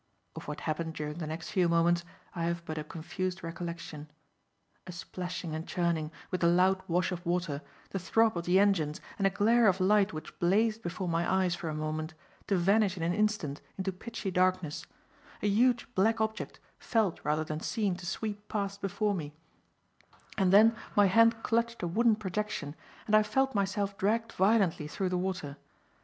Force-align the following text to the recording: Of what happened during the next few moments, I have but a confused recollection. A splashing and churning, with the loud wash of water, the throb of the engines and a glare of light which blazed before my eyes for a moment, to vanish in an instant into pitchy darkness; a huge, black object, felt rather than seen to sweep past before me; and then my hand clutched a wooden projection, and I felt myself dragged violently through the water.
Of 0.35 0.47
what 0.47 0.61
happened 0.61 0.95
during 0.95 1.19
the 1.19 1.27
next 1.27 1.51
few 1.51 1.69
moments, 1.69 2.03
I 2.33 2.45
have 2.45 2.65
but 2.65 2.79
a 2.79 2.83
confused 2.83 3.43
recollection. 3.43 4.09
A 4.87 4.91
splashing 4.91 5.53
and 5.53 5.67
churning, 5.67 6.11
with 6.31 6.41
the 6.41 6.47
loud 6.47 6.81
wash 6.87 7.11
of 7.11 7.23
water, 7.23 7.61
the 7.91 7.99
throb 7.99 8.35
of 8.35 8.45
the 8.45 8.57
engines 8.59 8.99
and 9.19 9.27
a 9.27 9.29
glare 9.29 9.67
of 9.67 9.79
light 9.79 10.11
which 10.11 10.39
blazed 10.39 10.81
before 10.81 11.07
my 11.07 11.31
eyes 11.31 11.53
for 11.53 11.69
a 11.69 11.75
moment, 11.75 12.15
to 12.47 12.55
vanish 12.55 12.97
in 12.97 13.03
an 13.03 13.13
instant 13.13 13.61
into 13.77 13.91
pitchy 13.91 14.31
darkness; 14.31 14.87
a 15.43 15.47
huge, 15.47 15.85
black 15.93 16.19
object, 16.19 16.59
felt 16.79 17.23
rather 17.23 17.43
than 17.43 17.59
seen 17.59 17.95
to 17.97 18.05
sweep 18.07 18.47
past 18.47 18.81
before 18.81 19.13
me; 19.13 19.35
and 20.35 20.51
then 20.51 20.75
my 20.95 21.05
hand 21.05 21.43
clutched 21.43 21.83
a 21.83 21.87
wooden 21.87 22.15
projection, 22.15 22.75
and 23.05 23.13
I 23.15 23.21
felt 23.21 23.53
myself 23.53 23.99
dragged 23.99 24.31
violently 24.31 24.87
through 24.87 25.09
the 25.09 25.17
water. 25.19 25.57